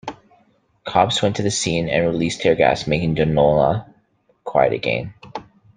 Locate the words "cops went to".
0.91-1.43